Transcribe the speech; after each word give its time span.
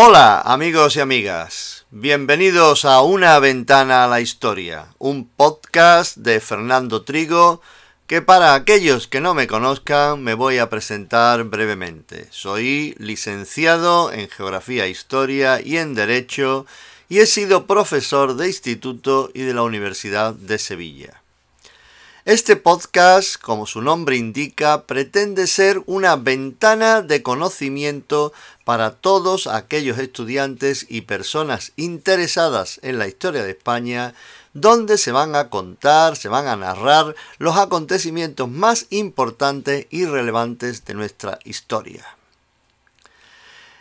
Hola 0.00 0.40
amigos 0.42 0.94
y 0.94 1.00
amigas, 1.00 1.84
bienvenidos 1.90 2.84
a 2.84 3.02
Una 3.02 3.40
ventana 3.40 4.04
a 4.04 4.06
la 4.06 4.20
historia, 4.20 4.94
un 4.98 5.28
podcast 5.28 6.16
de 6.18 6.38
Fernando 6.38 7.02
Trigo 7.02 7.60
que 8.06 8.22
para 8.22 8.54
aquellos 8.54 9.08
que 9.08 9.20
no 9.20 9.34
me 9.34 9.48
conozcan 9.48 10.22
me 10.22 10.34
voy 10.34 10.58
a 10.58 10.70
presentar 10.70 11.42
brevemente. 11.42 12.28
Soy 12.30 12.94
licenciado 12.98 14.12
en 14.12 14.28
Geografía 14.28 14.86
e 14.86 14.90
Historia 14.90 15.60
y 15.60 15.78
en 15.78 15.96
Derecho 15.96 16.64
y 17.08 17.18
he 17.18 17.26
sido 17.26 17.66
profesor 17.66 18.36
de 18.36 18.46
instituto 18.46 19.32
y 19.34 19.42
de 19.42 19.54
la 19.54 19.64
Universidad 19.64 20.32
de 20.32 20.58
Sevilla. 20.58 21.24
Este 22.28 22.56
podcast, 22.56 23.40
como 23.40 23.64
su 23.64 23.80
nombre 23.80 24.14
indica, 24.14 24.82
pretende 24.84 25.46
ser 25.46 25.82
una 25.86 26.16
ventana 26.16 27.00
de 27.00 27.22
conocimiento 27.22 28.34
para 28.66 28.96
todos 28.96 29.46
aquellos 29.46 29.96
estudiantes 29.96 30.84
y 30.90 31.00
personas 31.00 31.72
interesadas 31.76 32.80
en 32.82 32.98
la 32.98 33.08
historia 33.08 33.42
de 33.42 33.52
España 33.52 34.12
donde 34.52 34.98
se 34.98 35.10
van 35.10 35.36
a 35.36 35.48
contar, 35.48 36.18
se 36.18 36.28
van 36.28 36.48
a 36.48 36.56
narrar 36.56 37.16
los 37.38 37.56
acontecimientos 37.56 38.46
más 38.50 38.88
importantes 38.90 39.86
y 39.88 40.04
relevantes 40.04 40.84
de 40.84 40.92
nuestra 40.92 41.38
historia. 41.44 42.04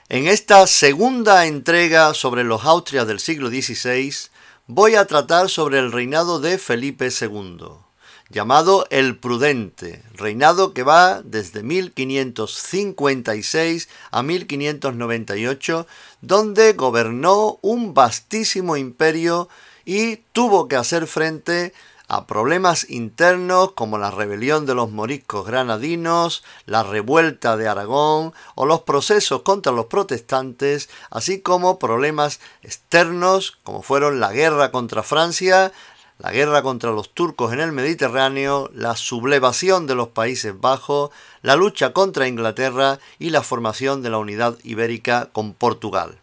En 0.08 0.26
esta 0.26 0.68
segunda 0.68 1.48
entrega 1.48 2.14
sobre 2.14 2.45
los 2.45 2.64
Austrias 2.64 3.08
del 3.08 3.20
siglo 3.20 3.50
XVI, 3.50 4.30
voy 4.68 4.95
a 4.95 5.04
tratar 5.04 5.50
sobre 5.50 5.80
el 5.80 5.92
reinado 5.92 6.40
de 6.40 6.58
Felipe 6.58 7.09
II, 7.09 7.87
llamado 8.30 8.86
el 8.90 9.17
Prudente, 9.17 10.04
reinado 10.13 10.73
que 10.73 10.84
va 10.84 11.22
desde 11.23 11.63
1556 11.63 13.88
a 14.12 14.22
1598, 14.23 15.88
donde 16.22 16.73
gobernó 16.73 17.59
un 17.62 17.94
vastísimo 17.94 18.76
imperio 18.77 19.50
y 19.86 20.17
tuvo 20.34 20.67
que 20.67 20.75
hacer 20.75 21.08
frente 21.08 21.73
a 22.09 22.25
problemas 22.25 22.89
internos 22.89 23.73
como 23.73 23.97
la 23.97 24.11
rebelión 24.11 24.66
de 24.66 24.73
los 24.73 24.91
moriscos 24.91 25.45
granadinos, 25.45 26.41
la 26.66 26.84
revuelta 26.84 27.58
de 27.58 27.67
Aragón 27.67 28.34
o 28.56 28.66
los 28.66 28.81
procesos 28.81 29.41
contra 29.41 29.73
los 29.73 29.88
protestantes, 29.88 30.89
así 31.09 31.41
como 31.41 31.80
problemas 31.80 32.39
externos 32.64 33.58
como 33.64 33.81
fueron 33.81 34.22
la 34.22 34.31
guerra 34.31 34.72
contra 34.72 35.03
Francia, 35.03 35.73
la 36.20 36.32
guerra 36.32 36.64
contra 36.64 36.92
los 36.92 37.14
turcos 37.14 37.54
en 37.54 37.60
el 37.60 37.72
Mediterráneo, 37.72 38.70
la 38.73 38.96
sublevación 38.96 39.86
de 39.88 39.96
los 39.96 40.10
Países 40.10 40.59
Bajos, 40.59 41.12
la 41.42 41.56
lucha 41.56 41.94
contra 41.94 42.28
Inglaterra 42.28 43.00
y 43.20 43.30
la 43.30 43.44
formación 43.44 44.02
de 44.02 44.09
la 44.09 44.18
unidad 44.18 44.58
ibérica 44.64 45.30
con 45.32 45.54
Portugal. 45.54 46.18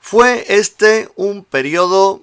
Fue 0.00 0.44
este 0.48 1.10
un 1.16 1.44
periodo 1.44 2.22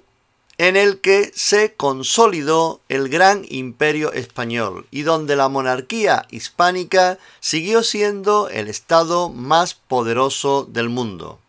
en 0.58 0.76
el 0.76 1.00
que 1.00 1.32
se 1.34 1.74
consolidó 1.74 2.80
el 2.88 3.08
gran 3.08 3.44
imperio 3.48 4.12
español 4.12 4.86
y 4.90 5.02
donde 5.02 5.34
la 5.34 5.48
monarquía 5.48 6.26
hispánica 6.30 7.18
siguió 7.40 7.82
siendo 7.82 8.48
el 8.48 8.68
estado 8.68 9.28
más 9.28 9.74
poderoso 9.74 10.64
del 10.64 10.88
mundo. 10.88 11.40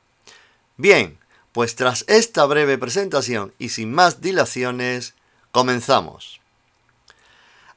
Bien, 0.78 1.20
pues 1.54 1.76
tras 1.76 2.04
esta 2.08 2.46
breve 2.46 2.78
presentación 2.78 3.54
y 3.58 3.70
sin 3.70 3.94
más 3.94 4.22
dilaciones, 4.22 5.14
comenzamos. 5.52 6.42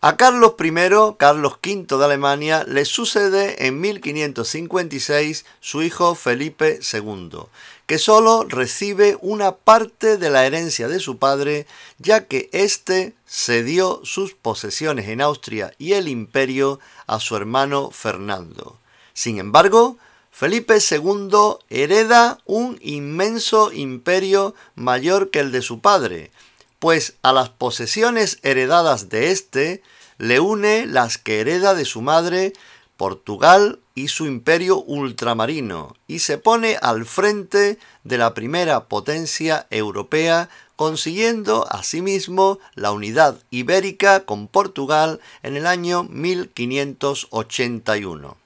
A 0.00 0.16
Carlos 0.16 0.54
I, 0.60 0.72
Carlos 1.16 1.58
V 1.64 1.86
de 1.98 2.04
Alemania, 2.04 2.64
le 2.68 2.84
sucede 2.84 3.66
en 3.66 3.80
1556 3.80 5.44
su 5.60 5.82
hijo 5.82 6.14
Felipe 6.14 6.78
II, 6.92 7.40
que 7.86 7.98
sólo 7.98 8.44
recibe 8.48 9.18
una 9.20 9.56
parte 9.56 10.16
de 10.16 10.30
la 10.30 10.46
herencia 10.46 10.88
de 10.88 11.00
su 11.00 11.18
padre, 11.18 11.66
ya 11.98 12.26
que 12.26 12.50
éste 12.52 13.14
cedió 13.26 14.00
sus 14.04 14.34
posesiones 14.34 15.08
en 15.08 15.22
Austria 15.22 15.72
y 15.78 15.94
el 15.94 16.08
imperio 16.08 16.78
a 17.06 17.18
su 17.18 17.34
hermano 17.34 17.90
Fernando. 17.90 18.78
Sin 19.12 19.38
embargo, 19.38 19.96
Felipe 20.38 20.76
II 20.90 21.30
hereda 21.70 22.40
un 22.44 22.78
inmenso 22.82 23.72
imperio 23.72 24.54
mayor 24.74 25.30
que 25.30 25.40
el 25.40 25.50
de 25.50 25.62
su 25.62 25.80
padre, 25.80 26.30
pues 26.78 27.14
a 27.22 27.32
las 27.32 27.48
posesiones 27.48 28.38
heredadas 28.42 29.08
de 29.08 29.30
éste 29.30 29.82
le 30.18 30.38
une 30.38 30.84
las 30.84 31.16
que 31.16 31.40
hereda 31.40 31.74
de 31.74 31.86
su 31.86 32.02
madre 32.02 32.52
Portugal 32.98 33.80
y 33.94 34.08
su 34.08 34.26
imperio 34.26 34.82
ultramarino, 34.82 35.96
y 36.06 36.18
se 36.18 36.36
pone 36.36 36.76
al 36.82 37.06
frente 37.06 37.78
de 38.04 38.18
la 38.18 38.34
primera 38.34 38.88
potencia 38.88 39.66
europea, 39.70 40.50
consiguiendo 40.76 41.66
asimismo 41.70 42.58
la 42.74 42.92
unidad 42.92 43.38
ibérica 43.48 44.26
con 44.26 44.48
Portugal 44.48 45.18
en 45.42 45.56
el 45.56 45.66
año 45.66 46.04
1581. 46.04 48.45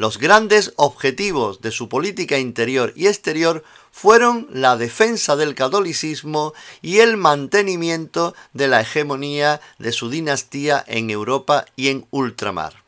Los 0.00 0.16
grandes 0.16 0.72
objetivos 0.76 1.60
de 1.60 1.70
su 1.70 1.90
política 1.90 2.38
interior 2.38 2.94
y 2.96 3.06
exterior 3.06 3.62
fueron 3.90 4.48
la 4.50 4.78
defensa 4.78 5.36
del 5.36 5.54
catolicismo 5.54 6.54
y 6.80 7.00
el 7.00 7.18
mantenimiento 7.18 8.34
de 8.54 8.68
la 8.68 8.80
hegemonía 8.80 9.60
de 9.78 9.92
su 9.92 10.08
dinastía 10.08 10.82
en 10.86 11.10
Europa 11.10 11.66
y 11.76 11.88
en 11.88 12.06
ultramar. 12.12 12.82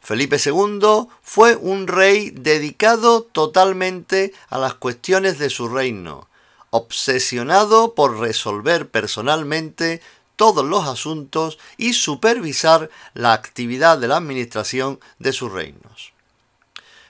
Felipe 0.00 0.36
II 0.36 1.08
fue 1.20 1.56
un 1.56 1.88
rey 1.88 2.30
dedicado 2.30 3.22
totalmente 3.24 4.32
a 4.50 4.58
las 4.58 4.74
cuestiones 4.74 5.40
de 5.40 5.50
su 5.50 5.68
reino, 5.68 6.28
obsesionado 6.70 7.94
por 7.94 8.20
resolver 8.20 8.88
personalmente 8.88 10.00
todos 10.36 10.64
los 10.64 10.86
asuntos 10.86 11.58
y 11.76 11.92
supervisar 11.92 12.90
la 13.14 13.32
actividad 13.32 13.98
de 13.98 14.08
la 14.08 14.16
administración 14.16 15.00
de 15.18 15.32
sus 15.32 15.52
reinos. 15.52 16.12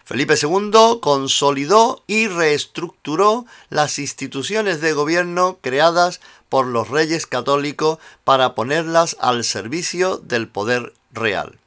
Felipe 0.05 0.35
II 0.41 0.99
consolidó 1.01 2.05
y 2.07 2.29
reestructuró 2.29 3.47
las 3.71 3.99
instituciones 3.99 4.83
de 4.83 4.93
gobierno 4.93 5.59
creadas 5.63 6.21
por 6.51 6.67
los 6.67 6.91
reyes 6.91 7.27
católicos 7.27 7.99
para 8.23 8.55
ponerlas 8.55 9.17
al 9.19 9.45
servicio 9.45 10.19
del 10.19 10.47
poder 10.47 10.93
real. 11.11 11.59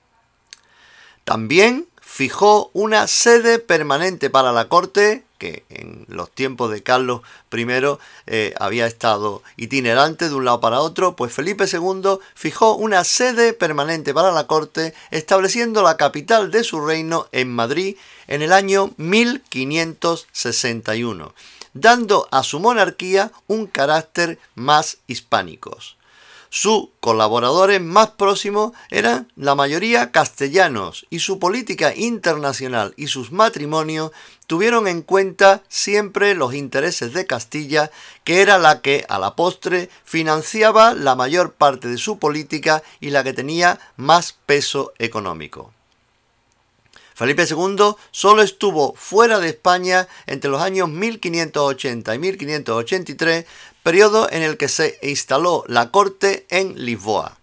También 1.24 1.87
fijó 2.18 2.72
una 2.74 3.06
sede 3.06 3.60
permanente 3.60 4.32
para 4.32 4.52
la 4.52 4.68
corte 4.68 5.24
que 5.38 5.66
en 5.70 6.04
los 6.08 6.32
tiempos 6.32 6.72
de 6.72 6.82
Carlos 6.82 7.22
I 7.56 7.68
eh, 8.26 8.56
había 8.60 8.88
estado 8.88 9.44
itinerante 9.56 10.28
de 10.28 10.34
un 10.34 10.46
lado 10.46 10.60
para 10.60 10.80
otro, 10.80 11.16
pues 11.16 11.32
Felipe 11.32 11.66
II 11.72 12.18
fijó 12.34 12.74
una 12.74 13.04
sede 13.04 13.54
permanente 13.54 14.16
para 14.16 14.32
la 14.32 14.48
corte, 14.48 14.96
estableciendo 15.12 15.84
la 15.84 15.96
capital 15.96 16.50
de 16.50 16.64
su 16.64 16.84
reino 16.84 17.28
en 17.34 17.54
Madrid 17.54 17.98
en 18.26 18.42
el 18.42 18.52
año 18.52 18.96
1561, 18.98 21.36
dando 21.76 22.28
a 22.32 22.42
su 22.42 22.60
monarquía 22.60 23.32
un 23.46 23.68
carácter 23.68 24.40
más 24.56 24.98
hispánico. 25.06 25.78
Sus 26.50 26.90
colaboradores 27.02 27.82
más 27.82 28.12
próximos 28.12 28.72
eran 28.90 29.32
la 29.36 29.56
mayoría 29.56 30.12
castellanos 30.12 31.06
y 31.10 31.20
su 31.20 31.40
política 31.40 31.94
internacional 31.94 32.94
y 32.96 33.08
sus 33.08 33.32
matrimonios 33.32 34.12
tuvieron 34.48 34.88
en 34.88 35.02
cuenta 35.02 35.62
siempre 35.68 36.36
los 36.36 36.54
intereses 36.54 37.12
de 37.14 37.28
Castilla, 37.28 37.92
que 38.24 38.42
era 38.42 38.58
la 38.58 38.82
que 38.82 39.06
a 39.10 39.20
la 39.20 39.36
postre 39.36 39.90
financiaba 40.06 40.94
la 40.94 41.16
mayor 41.16 41.54
parte 41.54 41.90
de 41.90 41.98
su 41.98 42.18
política 42.18 42.82
y 43.02 43.10
la 43.10 43.24
que 43.24 43.34
tenía 43.34 43.80
más 43.98 44.38
peso 44.46 44.94
económico. 45.00 45.74
Felipe 47.18 47.48
II 47.50 47.96
solo 48.12 48.44
estuvo 48.44 48.94
fuera 48.96 49.40
de 49.40 49.50
España 49.50 50.08
entre 50.28 50.52
los 50.52 50.62
años 50.62 50.88
1580 50.88 52.14
y 52.14 52.20
1583, 52.20 53.46
periodo 53.88 54.28
en 54.30 54.44
el 54.44 54.58
que 54.58 54.68
se 54.68 55.00
instaló 55.02 55.64
la 55.70 55.92
corte 55.92 56.46
en 56.50 56.84
Lisboa. 56.84 57.38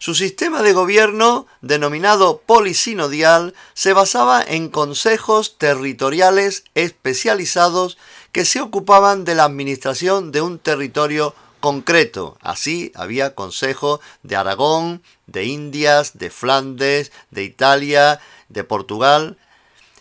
Su 0.00 0.16
sistema 0.16 0.60
de 0.60 0.72
gobierno, 0.72 1.46
denominado 1.60 2.40
polisinodial, 2.40 3.54
se 3.72 3.92
basaba 3.92 4.42
en 4.42 4.70
consejos 4.70 5.56
territoriales 5.56 6.64
especializados 6.74 7.96
que 8.32 8.44
se 8.44 8.60
ocupaban 8.60 9.24
de 9.24 9.36
la 9.36 9.44
administración 9.44 10.32
de 10.32 10.42
un 10.42 10.58
territorio 10.58 11.32
concreto. 11.60 12.36
Así 12.40 12.90
había 12.96 13.36
consejo 13.36 14.00
de 14.24 14.34
Aragón, 14.34 15.00
de 15.28 15.44
Indias, 15.44 16.18
de 16.18 16.30
Flandes, 16.30 17.12
de 17.30 17.44
Italia, 17.44 18.18
de 18.48 18.64
Portugal, 18.64 19.38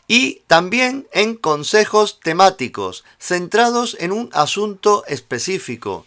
y 0.10 0.42
también 0.48 1.08
en 1.12 1.36
consejos 1.36 2.20
temáticos 2.20 3.06
centrados 3.20 3.96
en 4.00 4.12
un 4.12 4.32
asunto 4.34 5.06
específico. 5.06 6.04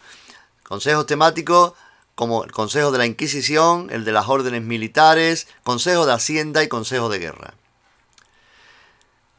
Consejos 0.65 1.07
temáticos 1.07 1.75
como 2.17 2.43
el 2.43 2.51
Consejo 2.51 2.91
de 2.91 2.99
la 2.99 3.07
Inquisición, 3.07 3.91
el 3.91 4.05
de 4.05 4.11
las 4.11 4.29
órdenes 4.29 4.63
militares, 4.63 5.47
Consejo 5.63 6.05
de 6.05 6.15
Hacienda 6.15 6.65
y 6.65 6.69
Consejo 6.69 7.09
de 7.09 7.21
Guerra. 7.21 7.55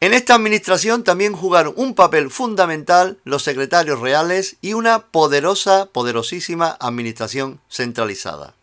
En 0.00 0.14
esta 0.14 0.34
administración 0.34 1.04
también 1.04 1.34
jugaron 1.34 1.74
un 1.76 1.94
papel 1.94 2.30
fundamental 2.30 3.18
los 3.24 3.42
secretarios 3.42 4.00
reales 4.00 4.56
y 4.62 4.72
una 4.72 5.00
poderosa, 5.08 5.90
poderosísima 5.92 6.74
administración 6.80 7.60
centralizada. 7.68 8.54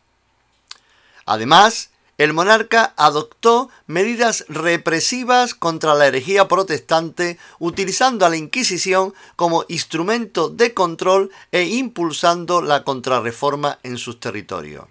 Además, 1.28 1.91
el 2.22 2.34
monarca 2.34 2.94
adoptó 2.98 3.72
medidas 3.88 4.46
represivas 4.48 5.56
contra 5.56 5.96
la 5.96 6.06
herejía 6.06 6.48
protestante, 6.48 7.40
utilizando 7.58 8.28
a 8.28 8.30
la 8.30 8.38
Inquisición 8.38 9.16
como 9.36 9.66
instrumento 9.70 10.48
de 10.48 10.76
control 10.76 11.32
e 11.52 11.64
impulsando 11.64 12.62
la 12.62 12.84
contrarreforma 12.84 13.80
en 13.82 13.98
sus 13.98 14.20
territorios. 14.20 14.86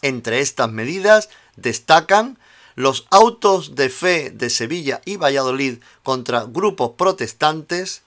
Entre 0.00 0.40
estas 0.40 0.72
medidas 0.72 1.28
destacan 1.56 2.38
los 2.74 3.06
autos 3.10 3.74
de 3.74 3.90
fe 3.90 4.30
de 4.30 4.48
Sevilla 4.48 5.02
y 5.04 5.16
Valladolid 5.16 5.76
contra 6.02 6.44
grupos 6.44 6.92
protestantes, 6.96 8.00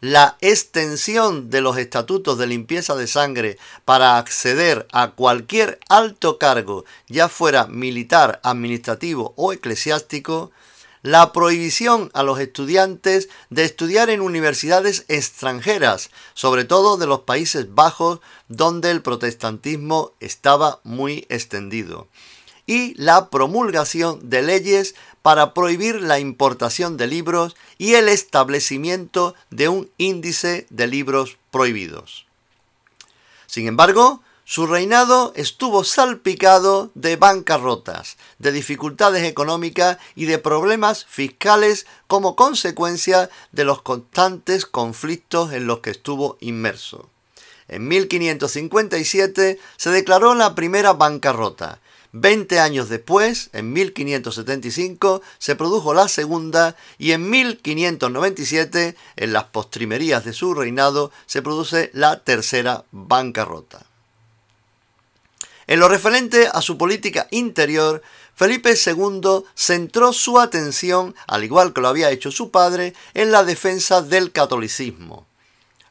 la 0.00 0.36
extensión 0.40 1.50
de 1.50 1.60
los 1.60 1.76
estatutos 1.76 2.38
de 2.38 2.46
limpieza 2.46 2.94
de 2.94 3.06
sangre 3.06 3.58
para 3.84 4.18
acceder 4.18 4.86
a 4.92 5.10
cualquier 5.12 5.80
alto 5.88 6.38
cargo, 6.38 6.84
ya 7.08 7.28
fuera 7.28 7.66
militar, 7.66 8.40
administrativo 8.44 9.34
o 9.36 9.52
eclesiástico, 9.52 10.52
la 11.02 11.32
prohibición 11.32 12.10
a 12.14 12.22
los 12.22 12.38
estudiantes 12.40 13.28
de 13.50 13.64
estudiar 13.64 14.10
en 14.10 14.20
universidades 14.20 15.04
extranjeras, 15.08 16.10
sobre 16.34 16.64
todo 16.64 16.96
de 16.96 17.06
los 17.06 17.20
Países 17.20 17.74
Bajos, 17.74 18.20
donde 18.48 18.90
el 18.90 19.02
protestantismo 19.02 20.12
estaba 20.20 20.80
muy 20.84 21.26
extendido 21.28 22.08
y 22.68 22.94
la 23.02 23.30
promulgación 23.30 24.28
de 24.28 24.42
leyes 24.42 24.94
para 25.22 25.54
prohibir 25.54 26.02
la 26.02 26.20
importación 26.20 26.98
de 26.98 27.06
libros 27.08 27.56
y 27.78 27.94
el 27.94 28.08
establecimiento 28.08 29.34
de 29.50 29.68
un 29.68 29.90
índice 29.96 30.66
de 30.68 30.86
libros 30.86 31.38
prohibidos. 31.50 32.26
Sin 33.46 33.66
embargo, 33.66 34.22
su 34.44 34.66
reinado 34.66 35.32
estuvo 35.34 35.82
salpicado 35.82 36.90
de 36.94 37.16
bancarrotas, 37.16 38.18
de 38.38 38.52
dificultades 38.52 39.24
económicas 39.24 39.96
y 40.14 40.26
de 40.26 40.38
problemas 40.38 41.06
fiscales 41.06 41.86
como 42.06 42.36
consecuencia 42.36 43.30
de 43.50 43.64
los 43.64 43.80
constantes 43.80 44.66
conflictos 44.66 45.52
en 45.54 45.66
los 45.66 45.80
que 45.80 45.90
estuvo 45.90 46.36
inmerso. 46.40 47.08
En 47.66 47.88
1557 47.88 49.58
se 49.76 49.90
declaró 49.90 50.34
la 50.34 50.54
primera 50.54 50.92
bancarrota 50.92 51.80
Veinte 52.20 52.58
años 52.58 52.88
después, 52.88 53.48
en 53.52 53.72
1575, 53.72 55.22
se 55.38 55.54
produjo 55.54 55.94
la 55.94 56.08
segunda 56.08 56.74
y 56.98 57.12
en 57.12 57.30
1597, 57.30 58.96
en 59.14 59.32
las 59.32 59.44
postrimerías 59.44 60.24
de 60.24 60.32
su 60.32 60.52
reinado, 60.52 61.12
se 61.26 61.42
produce 61.42 61.90
la 61.94 62.24
tercera 62.24 62.84
bancarrota. 62.90 63.86
En 65.68 65.78
lo 65.78 65.88
referente 65.88 66.48
a 66.52 66.60
su 66.60 66.76
política 66.76 67.28
interior, 67.30 68.02
Felipe 68.34 68.74
II 68.74 69.44
centró 69.54 70.12
su 70.12 70.40
atención, 70.40 71.14
al 71.28 71.44
igual 71.44 71.72
que 71.72 71.82
lo 71.82 71.86
había 71.86 72.10
hecho 72.10 72.32
su 72.32 72.50
padre, 72.50 72.94
en 73.14 73.30
la 73.30 73.44
defensa 73.44 74.02
del 74.02 74.32
catolicismo. 74.32 75.27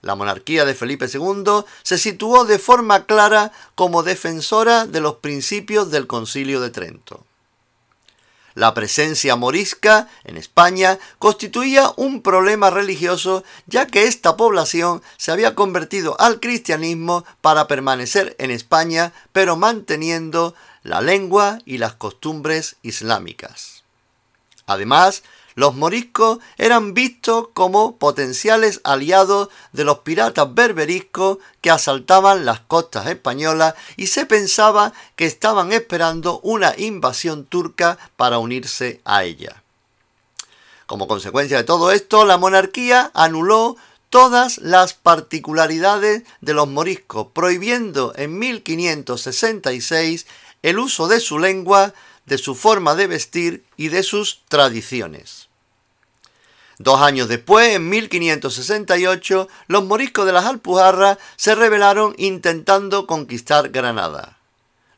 La 0.08 0.16
monarquía 0.16 0.64
de 0.64 0.74
Felipe 0.74 1.08
II 1.14 1.66
se 1.84 1.98
situó 1.98 2.46
de 2.46 2.60
forma 2.60 3.06
clara 3.06 3.52
como 3.76 4.04
defensora 4.04 4.86
de 4.86 5.02
los 5.02 5.16
principios 5.16 5.92
del 5.92 6.08
Concilio 6.08 6.62
de 6.62 6.70
Trento. 6.70 7.26
La 8.54 8.74
presencia 8.74 9.36
morisca 9.36 10.08
en 10.24 10.38
España 10.38 10.98
constituía 11.20 11.92
un 11.98 12.22
problema 12.22 12.70
religioso 12.70 13.44
ya 13.66 13.86
que 13.86 14.06
esta 14.06 14.38
población 14.38 15.04
se 15.18 15.34
había 15.34 15.56
convertido 15.56 16.16
al 16.22 16.40
cristianismo 16.40 17.26
para 17.42 17.68
permanecer 17.68 18.34
en 18.40 18.50
España 18.50 19.12
pero 19.34 19.58
manteniendo 19.58 20.56
la 20.84 21.02
lengua 21.02 21.60
y 21.66 21.80
las 21.80 21.96
costumbres 21.96 22.78
islámicas. 22.82 23.84
Además, 24.68 25.24
los 25.58 25.74
moriscos 25.74 26.38
eran 26.60 26.94
vistos 26.94 27.48
como 27.56 27.98
potenciales 27.98 28.80
aliados 28.84 29.50
de 29.74 29.86
los 29.86 30.00
piratas 30.00 30.54
berberiscos 30.54 31.40
que 31.62 31.72
asaltaban 31.72 32.46
las 32.46 32.60
costas 32.60 33.08
españolas 33.08 33.74
y 33.96 34.06
se 34.06 34.28
pensaba 34.28 34.94
que 35.16 35.26
estaban 35.26 35.74
esperando 35.74 36.40
una 36.44 36.76
invasión 36.78 37.44
turca 37.44 37.98
para 38.18 38.38
unirse 38.38 39.02
a 39.04 39.24
ella. 39.24 39.64
Como 40.86 41.08
consecuencia 41.08 41.58
de 41.58 41.64
todo 41.64 41.92
esto, 41.92 42.24
la 42.24 42.38
monarquía 42.38 43.10
anuló 43.16 43.78
todas 44.12 44.60
las 44.60 44.94
particularidades 44.94 46.22
de 46.40 46.54
los 46.54 46.68
moriscos, 46.68 47.30
prohibiendo 47.34 48.14
en 48.16 48.38
1566 48.38 50.28
el 50.62 50.78
uso 50.78 51.08
de 51.08 51.20
su 51.20 51.40
lengua, 51.40 51.96
de 52.28 52.38
su 52.38 52.54
forma 52.54 52.94
de 52.94 53.08
vestir 53.08 53.64
y 53.76 53.88
de 53.88 54.04
sus 54.04 54.42
tradiciones. 54.50 55.47
Dos 56.80 57.02
años 57.02 57.28
después, 57.28 57.76
en 57.76 57.90
1568, 57.90 59.48
los 59.68 59.86
moriscos 59.86 60.28
de 60.28 60.34
las 60.34 60.46
Alpujarras 60.46 61.18
se 61.36 61.56
rebelaron 61.56 62.14
intentando 62.18 63.08
conquistar 63.08 63.70
Granada. 63.70 64.38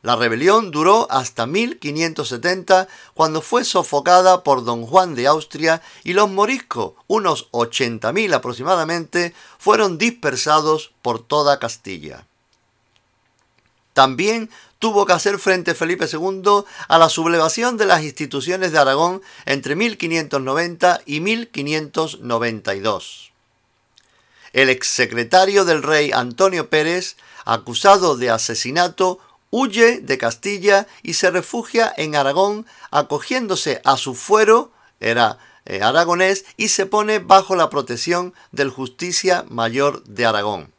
La 0.02 0.16
rebelión 0.16 0.70
duró 0.70 1.06
hasta 1.10 1.46
1570, 1.46 2.88
cuando 3.14 3.42
fue 3.42 3.64
sofocada 3.64 4.42
por 4.42 4.64
don 4.64 4.86
Juan 4.86 5.14
de 5.14 5.26
Austria 5.26 5.82
y 6.04 6.14
los 6.14 6.30
moriscos, 6.30 6.92
unos 7.06 7.50
80.000 7.52 8.34
aproximadamente, 8.34 9.34
fueron 9.58 9.98
dispersados 9.98 10.92
por 11.02 11.22
toda 11.22 11.58
Castilla. 11.58 12.26
También 13.92 14.50
tuvo 14.78 15.04
que 15.06 15.12
hacer 15.12 15.38
frente 15.38 15.74
Felipe 15.74 16.06
II 16.10 16.64
a 16.88 16.98
la 16.98 17.08
sublevación 17.08 17.76
de 17.76 17.86
las 17.86 18.02
instituciones 18.02 18.72
de 18.72 18.78
Aragón 18.78 19.22
entre 19.46 19.76
1590 19.76 21.02
y 21.06 21.20
1592. 21.20 23.30
El 24.52 24.68
exsecretario 24.68 25.64
del 25.64 25.84
rey 25.84 26.10
Antonio 26.12 26.68
Pérez, 26.70 27.16
acusado 27.44 28.16
de 28.16 28.30
asesinato, 28.30 29.20
huye 29.50 30.00
de 30.00 30.18
Castilla 30.18 30.88
y 31.02 31.14
se 31.14 31.30
refugia 31.30 31.92
en 31.96 32.16
Aragón, 32.16 32.66
acogiéndose 32.90 33.80
a 33.84 33.96
su 33.96 34.14
fuero, 34.14 34.72
era 34.98 35.38
eh, 35.66 35.82
aragonés, 35.82 36.44
y 36.56 36.68
se 36.68 36.86
pone 36.86 37.18
bajo 37.18 37.54
la 37.54 37.70
protección 37.70 38.34
del 38.50 38.70
Justicia 38.70 39.44
Mayor 39.48 40.02
de 40.04 40.26
Aragón. 40.26 40.72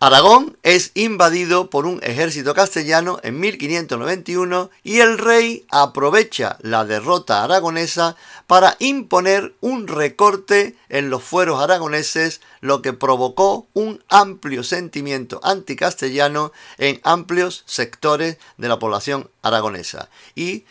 Aragón 0.00 0.56
es 0.62 0.92
invadido 0.94 1.70
por 1.70 1.84
un 1.84 1.98
ejército 2.04 2.54
castellano 2.54 3.18
en 3.24 3.40
1591 3.40 4.70
y 4.84 5.00
el 5.00 5.18
rey 5.18 5.66
aprovecha 5.70 6.56
la 6.60 6.84
derrota 6.84 7.42
aragonesa 7.42 8.14
para 8.46 8.76
imponer 8.78 9.56
un 9.60 9.88
recorte 9.88 10.76
en 10.88 11.10
los 11.10 11.24
fueros 11.24 11.60
aragoneses, 11.60 12.40
lo 12.60 12.80
que 12.80 12.92
provocó 12.92 13.66
un 13.72 14.04
amplio 14.08 14.62
sentimiento 14.62 15.40
anticastellano 15.42 16.52
en 16.76 17.00
amplios 17.02 17.64
sectores 17.66 18.38
de 18.56 18.68
la 18.68 18.78
población 18.78 19.28
aragonesa 19.42 20.10
y 20.36 20.64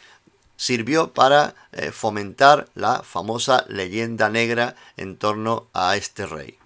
sirvió 0.56 1.12
para 1.12 1.54
eh, 1.74 1.92
fomentar 1.92 2.70
la 2.76 3.04
famosa 3.04 3.66
leyenda 3.68 4.30
negra 4.30 4.78
en 4.96 5.18
torno 5.18 5.68
a 5.74 5.98
este 5.98 6.26
rey. 6.26 6.57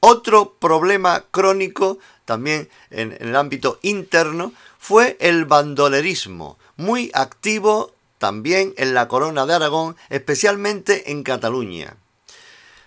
Otro 0.00 0.54
problema 0.54 1.24
crónico 1.30 1.98
también 2.24 2.68
en, 2.90 3.16
el 3.20 3.34
ámbito 3.36 3.78
interno 3.82 4.52
fue 4.78 5.16
el 5.20 5.44
bandolerismo, 5.46 6.58
muy 6.76 7.10
activo 7.14 7.92
también 8.18 8.74
en 8.76 8.94
la 8.94 9.08
corona 9.08 9.46
de 9.46 9.54
Aragón, 9.54 9.96
especialmente 10.10 11.10
en 11.10 11.22
Cataluña. 11.22 11.96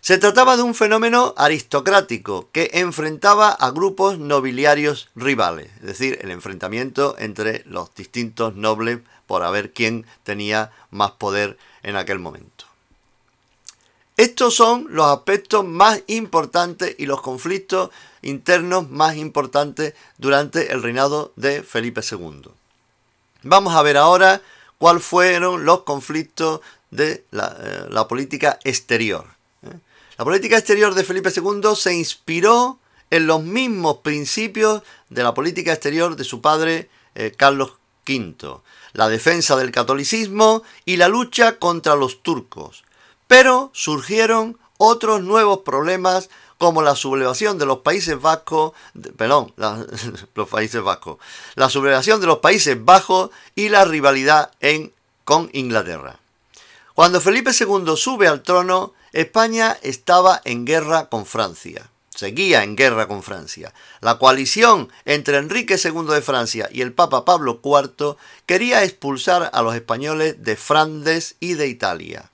Se 0.01 0.17
trataba 0.17 0.55
de 0.55 0.63
un 0.63 0.75
fenómeno 0.75 1.33
aristocrático 1.35 2.49
que 2.53 2.71
enfrentaba 2.73 3.49
a 3.49 3.71
grupos 3.71 4.17
nobiliarios 4.17 5.09
rivales, 5.13 5.69
es 5.81 5.87
decir, 5.87 6.19
el 6.21 6.31
enfrentamiento 6.31 7.15
entre 7.19 7.63
los 7.65 7.93
distintos 7.95 8.55
nobles 8.55 8.99
por 9.27 9.43
a 9.43 9.51
ver 9.51 9.73
quién 9.73 10.05
tenía 10.23 10.71
más 10.89 11.11
poder 11.11 11.57
en 11.83 11.97
aquel 11.97 12.19
momento. 12.19 12.58
Estos 14.19 14.53
son 14.53 14.87
los 14.89 15.05
aspectos 15.05 15.63
más 15.63 16.03
importantes 16.07 16.93
y 16.97 17.05
los 17.05 17.21
conflictos 17.21 17.89
internos 18.21 18.89
más 18.89 19.15
importantes 19.15 19.93
durante 20.17 20.73
el 20.73 20.83
reinado 20.83 21.31
de 21.37 21.63
Felipe 21.63 22.01
II. 22.01 22.49
Vamos 23.43 23.73
a 23.73 23.81
ver 23.81 23.95
ahora 23.95 24.41
cuáles 24.77 25.05
fueron 25.05 25.63
los 25.63 25.83
conflictos 25.83 26.59
de 26.91 27.23
la, 27.31 27.55
eh, 27.61 28.05
política 28.09 28.59
exterior. 28.65 29.25
¿eh? 29.63 29.79
La 30.17 30.25
política 30.25 30.57
exterior 30.57 30.93
de 30.95 31.05
Felipe 31.05 31.31
II 31.33 31.73
se 31.77 31.95
inspiró 31.95 32.77
en 33.11 33.25
los 33.25 33.41
mismos 33.41 33.99
principios 33.99 34.83
de 35.07 35.23
la 35.23 35.33
política 35.33 35.71
exterior 35.71 36.17
de 36.17 36.25
su 36.25 36.41
padre 36.41 36.89
eh, 37.15 37.31
Carlos 37.37 37.71
V, 38.05 38.59
la 38.91 39.07
defensa 39.07 39.55
del 39.55 39.71
catolicismo 39.71 40.63
y 40.83 40.97
la 40.97 41.07
lucha 41.07 41.57
contra 41.57 41.95
los 41.95 42.21
turcos. 42.21 42.83
Pero 43.29 43.69
surgieron 43.75 44.57
otros 44.79 45.21
nuevos 45.21 45.59
problemas 45.59 46.31
como 46.57 46.81
la 46.81 46.95
sublevación 46.95 47.59
de 47.59 47.67
los 47.67 47.81
Países 47.81 48.19
Vascos, 48.19 48.73
perdón, 49.17 49.53
los 50.33 50.49
Países 50.49 50.81
la 51.53 51.69
sublevación 51.69 52.19
de 52.21 52.25
los 52.25 52.39
Países 52.39 52.83
Bajos 52.83 53.29
y 53.53 53.69
la 53.69 53.85
rivalidad 53.85 54.51
con 55.25 55.51
Inglaterra. 55.53 56.17
Cuando 56.95 57.21
Felipe 57.21 57.51
II 57.51 57.95
sube 57.95 58.27
al 58.27 58.41
trono, 58.41 58.93
España 59.13 59.77
estaba 59.83 60.41
en 60.43 60.65
guerra 60.65 61.07
con 61.07 61.27
Francia. 61.27 61.87
Seguía 62.09 62.63
en 62.63 62.75
guerra 62.75 63.07
con 63.07 63.21
Francia. 63.21 63.75
La 64.01 64.17
coalición 64.17 64.91
entre 65.05 65.37
Enrique 65.37 65.77
II 65.81 66.07
de 66.07 66.23
Francia 66.23 66.67
y 66.71 66.81
el 66.81 66.93
Papa 66.93 67.25
Pablo 67.25 67.61
IV 67.63 68.17
quería 68.47 68.83
expulsar 68.83 69.51
a 69.53 69.61
los 69.61 69.75
españoles 69.75 70.43
de 70.43 70.55
Flandes 70.55 71.35
y 71.39 71.53
de 71.53 71.67
Italia. 71.67 72.31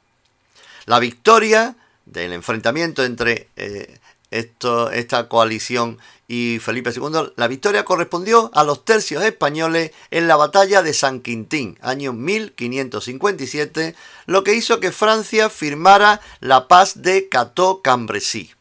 La 0.85 0.99
victoria 0.99 1.75
del 2.05 2.33
enfrentamiento 2.33 3.03
entre 3.03 3.49
eh, 3.55 3.99
esta 4.31 5.27
coalición 5.27 5.97
y 6.27 6.59
Felipe 6.59 6.91
II, 6.95 7.33
la 7.35 7.47
victoria 7.47 7.85
correspondió 7.85 8.49
a 8.53 8.63
los 8.63 8.83
tercios 8.83 9.23
españoles 9.23 9.91
en 10.09 10.27
la 10.27 10.35
batalla 10.35 10.81
de 10.81 10.93
San 10.93 11.19
Quintín, 11.21 11.77
año 11.81 12.13
1557, 12.13 13.95
lo 14.25 14.43
que 14.43 14.55
hizo 14.55 14.79
que 14.79 14.91
Francia 14.91 15.49
firmara 15.49 16.21
la 16.39 16.67
paz 16.67 17.01
de 17.01 17.29
Cateau-Cambrésis. 17.29 18.55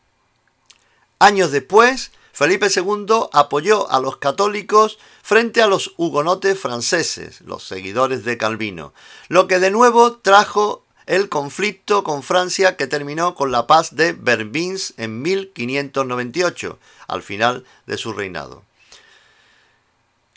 Años 1.19 1.53
después, 1.53 2.11
Felipe 2.33 2.67
II 2.75 3.07
apoyó 3.33 3.91
a 3.91 4.01
los 4.01 4.19
católicos 4.19 4.99
frente 5.23 5.63
a 5.63 5.67
los 5.67 5.95
hugonotes 5.97 6.59
franceses, 6.59 7.41
los 7.41 7.67
seguidores 7.67 8.25
de 8.25 8.37
Calvino, 8.37 8.93
lo 9.29 9.47
que 9.47 9.59
de 9.59 9.71
nuevo 9.71 10.17
trajo 10.17 10.84
el 11.07 11.29
conflicto 11.29 12.05
con 12.05 12.23
Francia 12.23 12.77
que 12.77 12.87
terminó 12.87 13.35
con 13.35 13.53
la 13.53 13.67
paz 13.67 13.95
de 13.97 14.13
Vervins 14.13 14.95
en 14.97 15.23
1598, 15.23 16.79
al 17.09 17.23
final 17.23 17.65
de 17.87 17.99
su 17.99 18.13
reinado. 18.13 18.63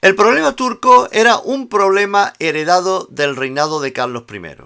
El 0.02 0.16
problema 0.16 0.56
turco 0.56 1.10
era 1.12 1.38
un 1.38 1.70
problema 1.70 2.34
heredado 2.40 3.08
del 3.10 3.36
reinado 3.36 3.82
de 3.82 3.94
Carlos 3.94 4.24
I. 4.32 4.64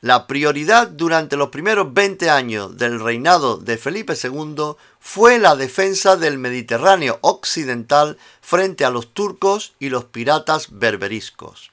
La 0.00 0.26
prioridad 0.26 0.88
durante 0.88 1.36
los 1.36 1.48
primeros 1.48 1.94
20 1.94 2.30
años 2.30 2.76
del 2.76 3.00
reinado 3.00 3.56
de 3.56 3.78
Felipe 3.78 4.14
II 4.20 4.74
fue 5.00 5.38
la 5.38 5.56
defensa 5.56 6.16
del 6.16 6.38
Mediterráneo 6.38 7.18
occidental 7.22 8.18
frente 8.40 8.84
a 8.84 8.90
los 8.90 9.14
turcos 9.14 9.74
y 9.78 9.88
los 9.88 10.04
piratas 10.04 10.68
berberiscos. 10.70 11.70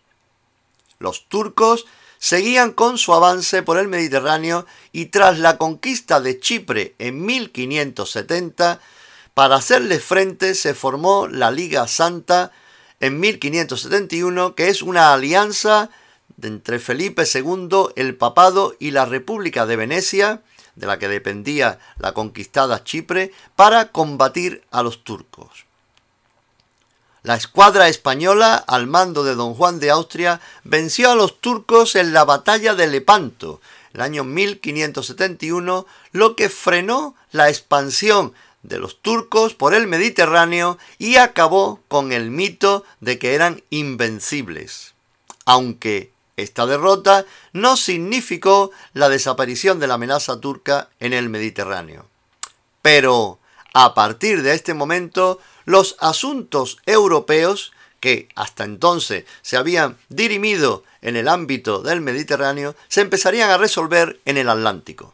Los 1.00 1.28
turcos 1.28 1.86
seguían 2.24 2.72
con 2.72 2.98
su 2.98 3.14
avance 3.14 3.64
por 3.64 3.78
el 3.78 3.90
Mediterráneo 3.90 4.66
y 4.94 5.08
tras 5.08 5.40
la 5.40 5.58
conquista 5.58 6.22
de 6.22 6.40
Chipre 6.40 6.96
en 6.98 7.26
1570, 7.26 8.80
para 9.34 9.58
hacerle 9.58 10.00
frente 10.00 10.56
se 10.56 10.74
formó 10.74 11.28
la 11.28 11.52
Liga 11.52 11.86
Santa 11.86 12.54
en 13.02 13.20
1571, 13.20 14.56
que 14.56 14.70
es 14.70 14.82
una 14.82 15.12
alianza 15.12 15.90
entre 16.42 16.80
Felipe 16.80 17.24
II, 17.26 17.88
el 17.98 18.16
papado 18.16 18.74
y 18.80 18.92
la 18.92 19.04
República 19.04 19.66
de 19.66 19.76
Venecia, 19.76 20.44
de 20.76 20.88
la 20.88 21.00
que 21.00 21.10
dependía 21.10 21.80
la 22.00 22.14
conquistada 22.14 22.86
Chipre, 22.86 23.34
para 23.58 23.92
combatir 23.92 24.64
a 24.72 24.82
los 24.82 25.04
turcos. 25.04 25.63
La 27.24 27.36
escuadra 27.36 27.88
española, 27.88 28.56
al 28.56 28.86
mando 28.86 29.24
de 29.24 29.36
don 29.36 29.54
Juan 29.54 29.80
de 29.80 29.90
Austria, 29.92 30.42
venció 30.66 31.10
a 31.10 31.16
los 31.16 31.40
turcos 31.40 31.96
en 31.96 32.12
la 32.12 32.26
batalla 32.26 32.76
de 32.76 32.88
Lepanto, 32.88 33.62
el 33.94 34.02
año 34.02 34.26
1571, 34.26 35.86
lo 36.12 36.36
que 36.36 36.50
frenó 36.50 37.16
la 37.32 37.48
expansión 37.48 38.34
de 38.64 38.78
los 38.78 39.02
turcos 39.02 39.54
por 39.54 39.74
el 39.74 39.88
Mediterráneo 39.88 40.78
y 40.98 41.16
acabó 41.16 41.80
con 41.88 42.12
el 42.12 42.30
mito 42.30 42.84
de 43.00 43.18
que 43.20 43.36
eran 43.36 43.64
invencibles. 43.70 44.94
Aunque 45.46 46.12
esta 46.36 46.66
derrota 46.66 47.26
no 47.54 47.78
significó 47.78 48.72
la 48.94 49.08
desaparición 49.08 49.80
de 49.80 49.88
la 49.88 49.94
amenaza 49.94 50.42
turca 50.42 50.90
en 51.00 51.14
el 51.14 51.30
Mediterráneo. 51.30 52.06
Pero 52.82 53.40
a 53.74 53.94
partir 53.94 54.44
de 54.44 54.54
este 54.54 54.74
momento 54.74 55.40
los 55.66 55.96
asuntos 56.00 56.78
europeos 56.86 57.74
que 58.00 58.30
hasta 58.36 58.64
entonces 58.64 59.26
se 59.42 59.58
habían 59.58 59.98
dirimido 60.10 60.84
en 61.02 61.16
el 61.16 61.28
ámbito 61.28 61.82
del 61.82 62.02
Mediterráneo 62.02 62.76
se 62.88 63.02
empezarían 63.02 63.50
a 63.50 63.58
resolver 63.58 64.20
en 64.26 64.38
el 64.38 64.50
Atlántico. 64.50 65.14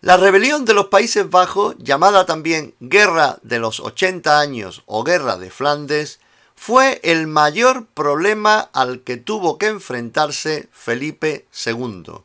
La 0.00 0.16
rebelión 0.16 0.64
de 0.64 0.74
los 0.74 0.86
Países 0.86 1.28
Bajos, 1.28 1.74
llamada 1.78 2.26
también 2.26 2.74
Guerra 2.80 3.38
de 3.42 3.58
los 3.58 3.80
80 3.80 4.38
años 4.38 4.82
o 4.86 5.04
Guerra 5.04 5.36
de 5.36 5.50
Flandes, 5.50 6.20
fue 6.54 7.00
el 7.02 7.26
mayor 7.26 7.86
problema 7.86 8.60
al 8.72 9.00
que 9.00 9.16
tuvo 9.16 9.58
que 9.58 9.66
enfrentarse 9.66 10.68
Felipe 10.72 11.46
II 11.66 12.22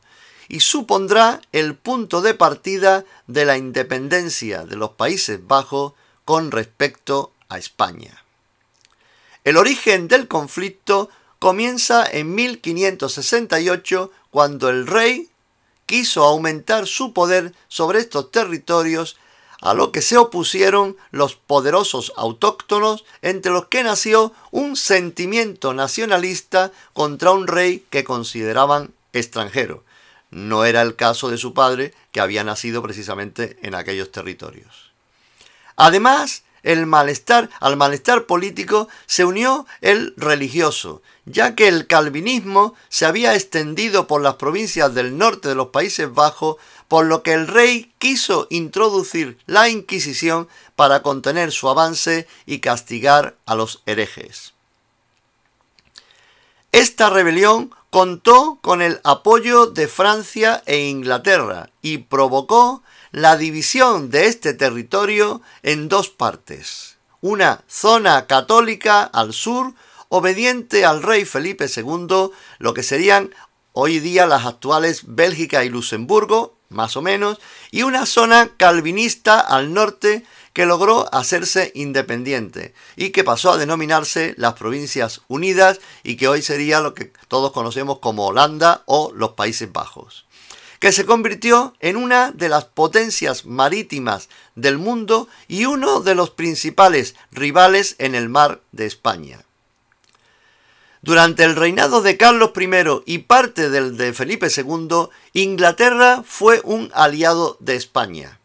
y 0.51 0.59
supondrá 0.59 1.39
el 1.53 1.75
punto 1.75 2.21
de 2.21 2.33
partida 2.33 3.05
de 3.25 3.45
la 3.45 3.55
independencia 3.55 4.65
de 4.65 4.75
los 4.75 4.89
Países 4.89 5.39
Bajos 5.47 5.93
con 6.25 6.51
respecto 6.51 7.31
a 7.47 7.57
España. 7.57 8.25
El 9.45 9.55
origen 9.55 10.09
del 10.09 10.27
conflicto 10.27 11.09
comienza 11.39 12.05
en 12.05 12.35
1568 12.35 14.11
cuando 14.29 14.67
el 14.67 14.87
rey 14.87 15.29
quiso 15.85 16.25
aumentar 16.25 16.85
su 16.85 17.13
poder 17.13 17.53
sobre 17.69 17.99
estos 17.99 18.29
territorios 18.29 19.15
a 19.61 19.73
lo 19.73 19.93
que 19.93 20.01
se 20.01 20.17
opusieron 20.17 20.97
los 21.11 21.35
poderosos 21.35 22.11
autóctonos 22.17 23.05
entre 23.21 23.53
los 23.53 23.67
que 23.67 23.83
nació 23.83 24.33
un 24.51 24.75
sentimiento 24.75 25.73
nacionalista 25.73 26.73
contra 26.91 27.31
un 27.31 27.47
rey 27.47 27.85
que 27.89 28.03
consideraban 28.03 28.93
extranjero, 29.13 29.85
no 30.31 30.65
era 30.65 30.81
el 30.81 30.95
caso 30.95 31.29
de 31.29 31.37
su 31.37 31.53
padre, 31.53 31.93
que 32.11 32.21
había 32.21 32.43
nacido 32.43 32.81
precisamente 32.81 33.59
en 33.61 33.75
aquellos 33.75 34.11
territorios. 34.11 34.91
Además, 35.75 36.43
el 36.63 36.85
malestar, 36.85 37.49
al 37.59 37.75
malestar 37.75 38.25
político 38.25 38.87
se 39.05 39.25
unió 39.25 39.65
el 39.81 40.13
religioso, 40.15 41.01
ya 41.25 41.55
que 41.55 41.67
el 41.67 41.87
calvinismo 41.87 42.75
se 42.89 43.05
había 43.05 43.35
extendido 43.35 44.07
por 44.07 44.21
las 44.21 44.35
provincias 44.35 44.93
del 44.93 45.17
norte 45.17 45.49
de 45.49 45.55
los 45.55 45.67
Países 45.67 46.13
Bajos, 46.13 46.57
por 46.87 47.05
lo 47.05 47.23
que 47.23 47.33
el 47.33 47.47
rey 47.47 47.93
quiso 47.99 48.47
introducir 48.49 49.37
la 49.45 49.69
Inquisición 49.69 50.47
para 50.75 51.01
contener 51.01 51.51
su 51.51 51.69
avance 51.69 52.27
y 52.45 52.59
castigar 52.59 53.35
a 53.45 53.55
los 53.55 53.81
herejes. 53.85 54.53
Esta 56.71 57.09
rebelión 57.09 57.73
contó 57.91 58.57
con 58.61 58.81
el 58.81 59.01
apoyo 59.03 59.67
de 59.67 59.87
Francia 59.89 60.63
e 60.65 60.87
Inglaterra 60.87 61.69
y 61.81 61.99
provocó 61.99 62.83
la 63.11 63.35
división 63.35 64.09
de 64.09 64.27
este 64.27 64.53
territorio 64.53 65.41
en 65.61 65.89
dos 65.89 66.09
partes. 66.09 66.97
Una 67.19 67.63
zona 67.67 68.27
católica 68.27 69.03
al 69.03 69.33
sur, 69.33 69.73
obediente 70.07 70.85
al 70.85 71.03
rey 71.03 71.25
Felipe 71.25 71.65
II, 71.67 72.31
lo 72.59 72.73
que 72.73 72.81
serían 72.81 73.35
hoy 73.73 73.99
día 73.99 74.25
las 74.25 74.45
actuales 74.45 75.03
Bélgica 75.07 75.65
y 75.65 75.69
Luxemburgo, 75.69 76.55
más 76.69 76.95
o 76.95 77.01
menos, 77.01 77.39
y 77.71 77.83
una 77.83 78.05
zona 78.05 78.51
calvinista 78.55 79.41
al 79.41 79.73
norte, 79.73 80.25
que 80.53 80.65
logró 80.65 81.13
hacerse 81.13 81.71
independiente 81.75 82.73
y 82.95 83.09
que 83.09 83.23
pasó 83.23 83.51
a 83.51 83.57
denominarse 83.57 84.33
las 84.37 84.53
Provincias 84.53 85.21
Unidas 85.27 85.79
y 86.03 86.17
que 86.17 86.27
hoy 86.27 86.41
sería 86.41 86.81
lo 86.81 86.93
que 86.93 87.11
todos 87.27 87.51
conocemos 87.51 87.99
como 87.99 88.27
Holanda 88.27 88.83
o 88.85 89.11
los 89.13 89.31
Países 89.31 89.71
Bajos 89.71 90.25
que 90.81 90.91
se 90.91 91.05
convirtió 91.05 91.75
en 91.79 91.95
una 91.95 92.31
de 92.31 92.49
las 92.49 92.65
potencias 92.65 93.45
marítimas 93.45 94.29
del 94.55 94.79
mundo 94.79 95.27
y 95.47 95.65
uno 95.65 96.01
de 96.01 96.15
los 96.15 96.31
principales 96.31 97.13
rivales 97.31 97.95
en 97.99 98.15
el 98.15 98.29
mar 98.29 98.61
de 98.71 98.87
España. 98.87 99.45
Durante 101.03 101.43
el 101.43 101.55
reinado 101.55 102.01
de 102.01 102.17
Carlos 102.17 102.49
I 102.59 103.13
y 103.13 103.17
parte 103.19 103.69
del 103.69 103.95
de 103.95 104.11
Felipe 104.11 104.47
II, 104.55 105.09
Inglaterra 105.33 106.23
fue 106.25 106.61
un 106.63 106.89
aliado 106.95 107.57
de 107.59 107.75
España. 107.75 108.39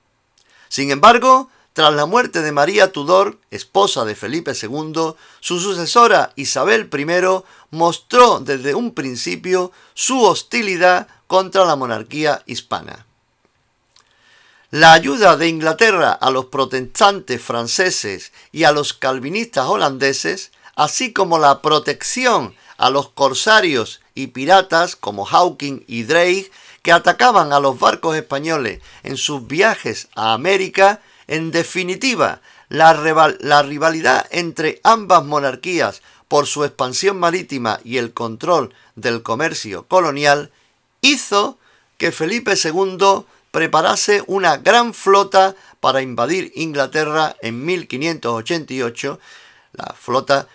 Sin 0.69 0.91
embargo, 0.91 1.49
tras 1.77 1.93
la 1.93 2.07
muerte 2.07 2.41
de 2.41 2.53
María 2.53 2.91
Tudor, 2.91 3.39
esposa 3.51 4.07
de 4.07 4.15
Felipe 4.15 4.53
II, 4.59 5.13
su 5.41 5.61
sucesora 5.61 6.33
Isabel 6.35 6.89
I 6.91 7.45
mostró 7.71 8.41
desde 8.41 8.75
un 8.75 8.95
principio 8.95 9.73
su 9.93 10.23
hostilidad 10.23 11.07
contra 11.27 11.67
la 11.67 11.77
monarquía 11.77 12.43
hispana. 12.47 13.05
La 14.71 14.95
ayuda 14.95 15.37
de 15.37 15.49
Inglaterra 15.49 16.13
a 16.13 16.31
los 16.31 16.47
protestantes 16.47 17.43
franceses 17.43 18.33
y 18.53 18.65
a 18.65 18.73
los 18.73 18.95
calvinistas 18.95 19.67
holandeses, 19.67 20.53
así 20.77 21.13
como 21.13 21.39
la 21.39 21.61
protección 21.61 22.55
a 22.79 22.89
los 22.89 23.11
corsarios 23.11 24.01
y 24.15 24.29
piratas 24.29 24.97
como 24.97 25.27
Hawking 25.27 25.85
y 25.87 26.05
Drake 26.05 26.51
que 26.81 26.93
atacaban 26.93 27.53
a 27.53 27.61
los 27.61 27.79
barcos 27.79 28.17
españoles 28.17 28.81
en 29.03 29.19
sus 29.19 29.47
viajes 29.47 30.09
a 30.15 30.33
América, 30.33 31.03
en 31.29 31.51
definitiva, 31.51 32.41
la, 32.69 32.95
la 33.41 33.63
rivalidad 33.63 34.27
entre 34.31 34.81
ambas 34.85 35.25
monarquías 35.25 36.03
por 36.29 36.47
su 36.47 36.65
expansión 36.65 37.19
marítima 37.19 37.81
y 37.85 37.99
el 37.99 38.13
control 38.13 38.75
del 38.95 39.23
comercio 39.23 39.87
colonial, 39.87 40.51
hizo 41.01 41.59
que 41.99 42.13
Felipe 42.13 42.55
II 42.63 43.25
preparase 43.51 44.23
una 44.27 44.57
gran 44.57 44.93
flota 44.93 45.55
para 45.81 46.03
invadir 46.03 46.53
Inglaterra 46.57 47.37
en 47.41 47.65
1588. 47.65 49.21
La 49.73 49.95
flota 49.99 50.49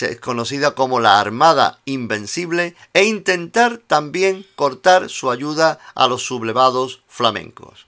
es 0.00 0.20
conocida 0.20 0.72
como 0.72 1.00
la 1.00 1.20
Armada 1.20 1.78
Invencible 1.84 2.76
e 2.92 3.04
intentar 3.04 3.78
también 3.78 4.44
cortar 4.56 5.08
su 5.08 5.30
ayuda 5.30 5.78
a 5.94 6.06
los 6.06 6.22
sublevados 6.26 7.02
flamencos. 7.08 7.86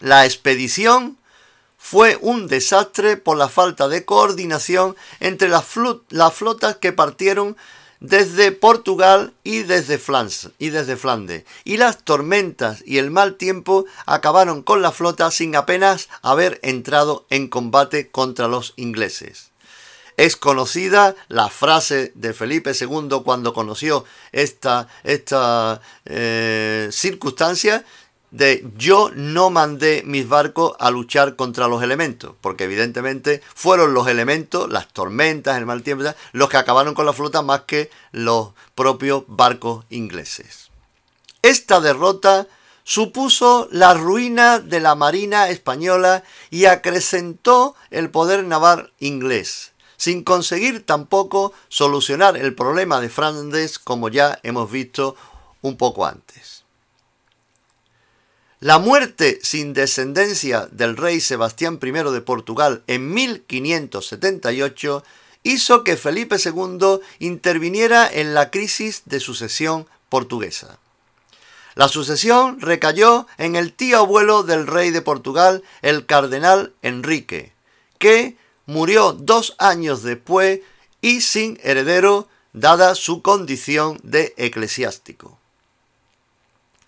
La 0.00 0.24
expedición 0.24 1.18
fue 1.78 2.18
un 2.20 2.48
desastre 2.48 3.16
por 3.16 3.36
la 3.36 3.48
falta 3.48 3.88
de 3.88 4.04
coordinación 4.04 4.96
entre 5.20 5.48
las, 5.48 5.64
flotas 5.64 6.76
que 6.76 6.92
partieron 6.92 7.56
desde 8.00 8.52
Portugal 8.52 9.32
y 9.42 9.62
desde, 9.62 10.00
y 10.58 10.70
desde 10.70 10.96
Flandes. 10.96 11.44
Y 11.64 11.78
las 11.78 12.04
tormentas 12.04 12.82
y 12.84 12.98
el 12.98 13.10
mal 13.10 13.36
tiempo 13.36 13.86
acabaron 14.06 14.62
con 14.62 14.82
la 14.82 14.92
flota 14.92 15.30
sin 15.30 15.56
apenas 15.56 16.08
haber 16.22 16.60
entrado 16.62 17.26
en 17.30 17.48
combate 17.48 18.10
contra 18.10 18.48
los 18.48 18.74
ingleses. 18.76 19.50
Es 20.16 20.36
conocida 20.36 21.14
la 21.28 21.48
frase 21.48 22.10
de 22.16 22.34
Felipe 22.34 22.72
II 22.78 23.22
cuando 23.24 23.54
conoció 23.54 24.04
esta, 24.32 24.88
esta 25.04 25.80
eh, 26.04 26.88
circunstancia 26.90 27.84
de 28.30 28.66
yo 28.76 29.10
no 29.14 29.50
mandé 29.50 30.02
mis 30.04 30.28
barcos 30.28 30.74
a 30.78 30.90
luchar 30.90 31.36
contra 31.36 31.68
los 31.68 31.82
elementos, 31.82 32.34
porque 32.40 32.64
evidentemente 32.64 33.42
fueron 33.54 33.94
los 33.94 34.08
elementos, 34.08 34.70
las 34.70 34.88
tormentas, 34.88 35.56
el 35.56 35.66
mal 35.66 35.82
tiempo, 35.82 36.04
los 36.32 36.48
que 36.48 36.56
acabaron 36.56 36.94
con 36.94 37.06
la 37.06 37.12
flota 37.12 37.42
más 37.42 37.62
que 37.62 37.90
los 38.12 38.50
propios 38.74 39.24
barcos 39.26 39.84
ingleses. 39.90 40.70
Esta 41.42 41.80
derrota 41.80 42.46
supuso 42.84 43.68
la 43.70 43.94
ruina 43.94 44.58
de 44.58 44.80
la 44.80 44.94
Marina 44.94 45.48
española 45.48 46.24
y 46.50 46.66
acrecentó 46.66 47.74
el 47.90 48.10
poder 48.10 48.44
naval 48.44 48.92
inglés 48.98 49.72
sin 49.98 50.22
conseguir 50.22 50.86
tampoco 50.86 51.52
solucionar 51.68 52.36
el 52.36 52.54
problema 52.54 53.00
de 53.00 53.10
Flandes 53.10 53.78
como 53.78 54.08
ya 54.08 54.38
hemos 54.44 54.70
visto 54.70 55.16
un 55.60 55.76
poco 55.76 56.06
antes. 56.06 56.64
La 58.60 58.80
muerte 58.80 59.38
sin 59.42 59.72
descendencia 59.72 60.66
del 60.72 60.96
rey 60.96 61.20
Sebastián 61.20 61.78
I 61.80 61.92
de 61.92 62.20
Portugal 62.20 62.82
en 62.88 63.14
1578 63.14 65.04
hizo 65.44 65.84
que 65.84 65.96
Felipe 65.96 66.38
II 66.44 66.98
interviniera 67.20 68.10
en 68.12 68.34
la 68.34 68.50
crisis 68.50 69.02
de 69.04 69.20
sucesión 69.20 69.86
portuguesa. 70.08 70.80
La 71.76 71.86
sucesión 71.86 72.60
recayó 72.60 73.28
en 73.36 73.54
el 73.54 73.72
tío 73.72 73.98
abuelo 73.98 74.42
del 74.42 74.66
rey 74.66 74.90
de 74.90 75.02
Portugal, 75.02 75.62
el 75.80 76.04
cardenal 76.04 76.74
Enrique, 76.82 77.52
que 77.98 78.36
murió 78.66 79.12
dos 79.12 79.54
años 79.58 80.02
después 80.02 80.62
y 81.00 81.20
sin 81.20 81.60
heredero, 81.62 82.26
dada 82.52 82.96
su 82.96 83.22
condición 83.22 84.00
de 84.02 84.34
eclesiástico. 84.36 85.38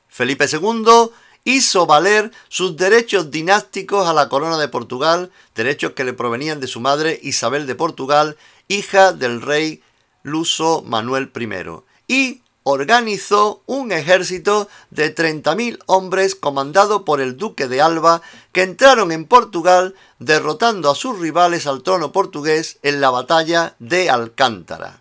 Felipe 0.09 0.47
II 0.51 1.13
hizo 1.45 1.87
valer 1.87 2.31
sus 2.49 2.77
derechos 2.77 3.31
dinásticos 3.31 4.09
a 4.09 4.13
la 4.13 4.29
corona 4.29 4.59
de 4.59 4.69
Portugal, 4.69 5.31
derechos 5.55 5.93
que 5.93 6.05
le 6.05 6.13
provenían 6.13 6.61
de 6.61 6.67
su 6.67 6.81
madre 6.81 7.19
Isabel 7.23 7.67
de 7.67 7.75
Portugal, 7.75 8.37
hija 8.69 9.13
del 9.13 9.43
rey 9.43 9.83
luso 10.23 10.83
Manuel 10.87 11.31
I, 11.35 11.83
y 12.07 12.43
organizó 12.63 13.63
un 13.67 13.93
ejército 13.93 14.69
de 14.91 15.15
30.000 15.15 15.79
hombres 15.87 16.35
comandado 16.35 17.05
por 17.05 17.21
el 17.21 17.37
duque 17.37 17.69
de 17.69 17.81
Alba 17.81 18.23
que 18.53 18.63
entraron 18.63 19.13
en 19.13 19.25
Portugal 19.25 19.95
derrotando 20.19 20.91
a 20.91 20.95
sus 20.95 21.19
rivales 21.19 21.67
al 21.67 21.83
trono 21.83 22.13
portugués 22.13 22.79
en 22.83 23.01
la 23.01 23.11
batalla 23.11 23.75
de 23.79 24.11
Alcántara. 24.11 25.01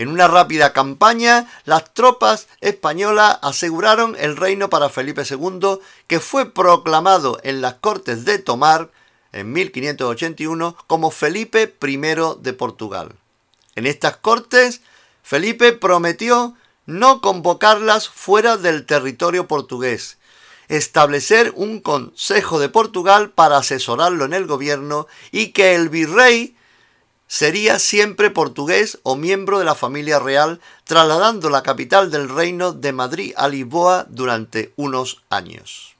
En 0.00 0.08
una 0.08 0.28
rápida 0.28 0.72
campaña, 0.72 1.46
las 1.66 1.92
tropas 1.92 2.48
españolas 2.62 3.38
aseguraron 3.42 4.16
el 4.18 4.38
reino 4.38 4.70
para 4.70 4.88
Felipe 4.88 5.24
II, 5.28 5.78
que 6.06 6.20
fue 6.20 6.50
proclamado 6.50 7.38
en 7.42 7.60
las 7.60 7.74
Cortes 7.74 8.24
de 8.24 8.38
Tomar 8.38 8.90
en 9.32 9.52
1581 9.52 10.74
como 10.86 11.10
Felipe 11.10 11.76
I 11.86 11.96
de 11.98 12.52
Portugal. 12.54 13.14
En 13.74 13.86
estas 13.86 14.16
Cortes 14.16 14.80
Felipe 15.22 15.72
prometió 15.72 16.56
no 16.86 17.20
convocarlas 17.20 18.08
fuera 18.08 18.56
del 18.56 18.86
territorio 18.86 19.46
portugués, 19.46 20.16
establecer 20.68 21.52
un 21.56 21.78
Consejo 21.78 22.58
de 22.58 22.70
Portugal 22.70 23.32
para 23.32 23.58
asesorarlo 23.58 24.24
en 24.24 24.32
el 24.32 24.46
gobierno 24.46 25.06
y 25.30 25.48
que 25.48 25.74
el 25.74 25.90
virrey 25.90 26.56
sería 27.30 27.78
siempre 27.78 28.28
portugués 28.28 28.98
o 29.04 29.14
miembro 29.14 29.60
de 29.60 29.64
la 29.64 29.76
familia 29.76 30.18
real, 30.18 30.60
trasladando 30.82 31.48
la 31.48 31.62
capital 31.62 32.10
del 32.10 32.28
reino 32.28 32.72
de 32.72 32.92
Madrid 32.92 33.32
a 33.36 33.46
Lisboa 33.46 34.04
durante 34.08 34.72
unos 34.74 35.22
años. 35.30 35.94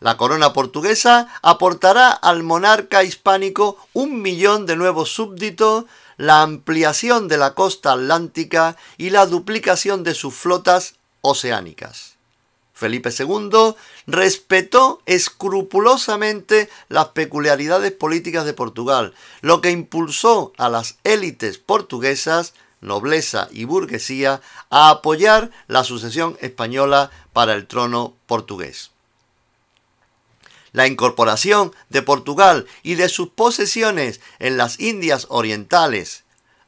La 0.00 0.18
corona 0.18 0.52
portuguesa 0.52 1.28
aportará 1.40 2.10
al 2.10 2.42
monarca 2.42 3.02
hispánico 3.02 3.78
un 3.94 4.20
millón 4.20 4.66
de 4.66 4.76
nuevos 4.76 5.14
súbditos, 5.14 5.86
la 6.18 6.42
ampliación 6.42 7.26
de 7.26 7.38
la 7.38 7.54
costa 7.54 7.92
atlántica 7.92 8.76
y 8.98 9.08
la 9.08 9.24
duplicación 9.24 10.04
de 10.04 10.12
sus 10.12 10.34
flotas 10.34 10.96
oceánicas. 11.22 12.13
Felipe 12.74 13.10
II 13.16 13.76
respetó 14.08 15.00
escrupulosamente 15.06 16.68
las 16.88 17.06
peculiaridades 17.08 17.92
políticas 17.92 18.44
de 18.44 18.52
Portugal, 18.52 19.14
lo 19.42 19.60
que 19.60 19.70
impulsó 19.70 20.52
a 20.58 20.68
las 20.68 20.98
élites 21.04 21.58
portuguesas, 21.58 22.52
nobleza 22.80 23.48
y 23.52 23.64
burguesía, 23.64 24.42
a 24.70 24.90
apoyar 24.90 25.52
la 25.68 25.84
sucesión 25.84 26.36
española 26.40 27.12
para 27.32 27.54
el 27.54 27.68
trono 27.68 28.16
portugués. 28.26 28.90
La 30.72 30.88
incorporación 30.88 31.72
de 31.90 32.02
Portugal 32.02 32.66
y 32.82 32.96
de 32.96 33.08
sus 33.08 33.28
posesiones 33.28 34.20
en 34.40 34.56
las 34.56 34.80
Indias 34.80 35.28
Orientales, 35.30 36.24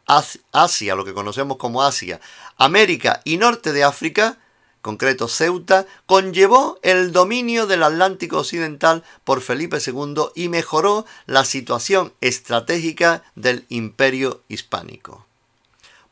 Asia, 0.06 0.94
lo 0.94 1.04
que 1.04 1.14
conocemos 1.14 1.56
como 1.56 1.82
Asia, 1.82 2.20
América 2.56 3.22
y 3.24 3.38
norte 3.38 3.72
de 3.72 3.82
África, 3.82 4.38
concreto 4.87 5.27
Ceuta, 5.27 5.85
conllevó 6.07 6.79
el 6.83 7.11
dominio 7.11 7.66
del 7.66 7.83
Atlántico 7.83 8.38
Occidental 8.38 9.03
por 9.25 9.40
Felipe 9.40 9.79
II 9.85 10.27
y 10.37 10.49
mejoró 10.49 11.05
la 11.27 11.44
situación 11.44 12.12
estratégica 12.20 13.25
del 13.35 13.66
imperio 13.68 14.44
hispánico. 14.46 15.27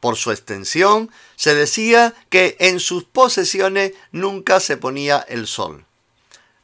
Por 0.01 0.17
su 0.17 0.33
extensión, 0.33 1.09
se 1.37 1.55
decía 1.55 2.15
que 2.31 2.57
en 2.59 2.81
sus 2.81 3.05
posesiones 3.05 3.93
nunca 4.11 4.59
se 4.59 4.77
ponía 4.77 5.25
el 5.29 5.47
sol. 5.47 5.85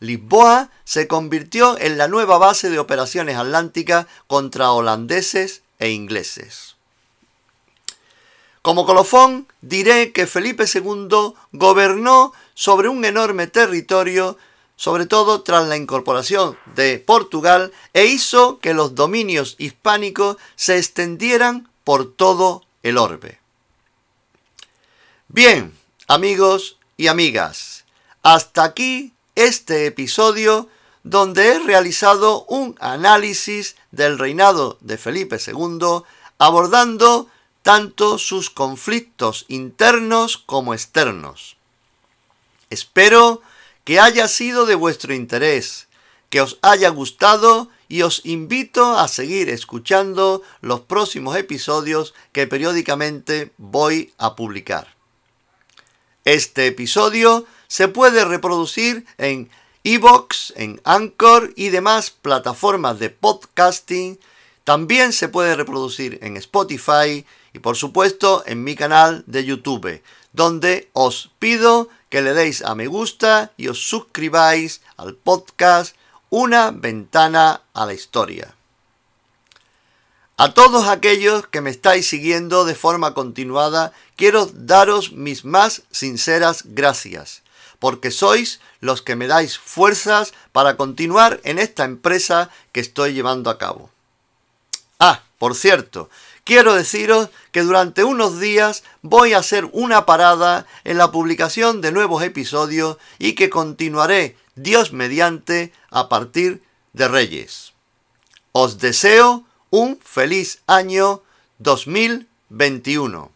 Lisboa 0.01 0.73
se 0.83 1.07
convirtió 1.07 1.79
en 1.79 1.97
la 1.97 2.09
nueva 2.09 2.39
base 2.39 2.71
de 2.71 2.81
operaciones 2.81 3.37
atlánticas 3.37 4.07
contra 4.27 4.73
holandeses 4.73 5.63
e 5.79 5.91
ingleses. 5.91 6.75
Como 8.63 8.85
colofón, 8.85 9.47
diré 9.63 10.13
que 10.13 10.27
Felipe 10.27 10.65
II 10.73 11.35
gobernó 11.53 12.33
sobre 12.55 12.89
un 12.89 13.05
enorme 13.05 13.47
territorio, 13.47 14.37
sobre 14.77 15.07
todo 15.07 15.43
tras 15.43 15.67
la 15.67 15.77
incorporación 15.77 16.59
de 16.75 16.99
Portugal, 16.99 17.73
e 17.95 18.05
hizo 18.05 18.59
que 18.59 18.75
los 18.75 18.95
dominios 18.95 19.57
hispánicos 19.59 20.37
se 20.57 20.77
extendieran 20.77 21.71
por 21.85 22.13
todo 22.13 22.63
el 22.83 22.99
orbe. 22.99 23.41
Bien, 25.29 25.73
amigos 26.07 26.77
y 26.99 27.07
amigas, 27.07 27.85
hasta 28.23 28.65
aquí 28.65 29.15
este 29.37 29.87
episodio 29.87 30.69
donde 31.03 31.49
he 31.49 31.59
realizado 31.61 32.45
un 32.45 32.77
análisis 32.79 33.77
del 33.91 34.19
reinado 34.19 34.77
de 34.81 34.99
Felipe 34.99 35.39
II 35.45 36.03
abordando 36.37 37.29
tanto 37.63 38.19
sus 38.19 38.51
conflictos 38.51 39.45
internos 39.49 40.39
como 40.39 40.75
externos. 40.75 41.57
Espero 42.71 43.43
que 43.85 44.01
haya 44.01 44.29
sido 44.29 44.67
de 44.67 44.75
vuestro 44.75 45.15
interés, 45.15 45.89
que 46.31 46.41
os 46.41 46.59
haya 46.63 46.89
gustado 46.91 47.69
y 47.89 48.03
os 48.03 48.25
invito 48.25 48.97
a 48.97 49.09
seguir 49.09 49.49
escuchando 49.49 50.43
los 50.61 50.81
próximos 50.81 51.37
episodios 51.37 52.15
que 52.33 52.47
periódicamente 52.47 53.53
voy 53.59 54.15
a 54.17 54.37
publicar. 54.37 54.95
Este 56.25 56.67
episodio 56.67 57.47
se 57.67 57.89
puede 57.89 58.25
reproducir 58.25 59.07
en 59.19 59.51
Evox, 59.83 60.53
en 60.57 60.81
Anchor 60.85 61.53
y 61.57 61.71
demás 61.71 62.11
plataformas 62.11 62.99
de 62.99 63.11
podcasting. 63.11 64.21
También 64.65 65.13
se 65.13 65.29
puede 65.29 65.57
reproducir 65.57 66.19
en 66.23 66.37
Spotify 66.37 67.25
y 67.53 67.59
por 67.59 67.77
supuesto 67.77 68.43
en 68.47 68.65
mi 68.65 68.77
canal 68.77 69.25
de 69.27 69.45
YouTube, 69.45 70.03
donde 70.33 70.91
os 70.93 71.31
pido 71.39 71.89
que 72.09 72.23
le 72.23 72.35
deis 72.35 72.63
a 72.63 72.75
me 72.75 72.87
gusta 72.87 73.53
y 73.57 73.69
os 73.69 73.79
suscribáis 73.89 74.81
al 74.97 75.15
podcast 75.15 75.97
Una 76.31 76.71
ventana 76.71 77.63
a 77.75 77.87
la 77.87 77.93
historia. 77.93 78.55
A 80.37 80.55
todos 80.55 80.87
aquellos 80.87 81.47
que 81.49 81.61
me 81.61 81.71
estáis 81.71 82.09
siguiendo 82.09 82.65
de 82.65 82.75
forma 82.75 83.15
continuada, 83.15 83.93
quiero 84.17 84.47
daros 84.47 85.13
mis 85.13 85.45
más 85.45 85.83
sinceras 85.91 86.63
gracias 86.65 87.43
porque 87.81 88.13
sois 88.13 88.61
los 88.79 89.03
que 89.03 89.17
me 89.17 89.27
dais 89.27 89.59
fuerzas 89.59 90.33
para 90.53 90.77
continuar 90.77 91.41
en 91.43 91.59
esta 91.59 91.85
empresa 91.85 92.51
que 92.73 92.81
estoy 92.81 93.15
llevando 93.15 93.51
a 93.51 93.59
cabo. 93.59 93.91
Ah, 95.01 95.25
por 95.39 95.57
cierto, 95.57 96.11
quiero 96.45 96.75
deciros 96.75 97.31
que 97.53 97.63
durante 97.63 98.05
unos 98.05 98.41
días 98.41 98.83
voy 99.03 99.33
a 99.33 99.39
hacer 99.39 99.69
una 99.73 100.07
parada 100.07 100.67
en 100.85 100.99
la 100.99 101.11
publicación 101.11 101.81
de 101.81 101.93
nuevos 101.93 102.23
episodios 102.23 102.99
y 103.19 103.35
que 103.35 103.51
continuaré, 103.51 104.37
Dios 104.55 104.93
mediante, 104.93 105.73
a 105.91 106.09
partir 106.09 106.63
de 106.93 107.09
Reyes. 107.09 107.73
Os 108.53 108.79
deseo 108.79 109.45
un 109.71 109.99
feliz 110.03 110.63
año 110.67 111.23
2021. 111.59 113.31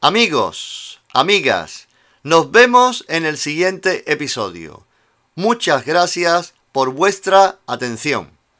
Amigos, 0.00 1.00
amigas, 1.12 1.86
nos 2.22 2.50
vemos 2.50 3.04
en 3.08 3.24
el 3.24 3.38
siguiente 3.38 4.10
episodio. 4.10 4.86
Muchas 5.36 5.84
gracias 5.86 6.54
por 6.72 6.90
vuestra 6.90 7.58
atención. 7.66 8.35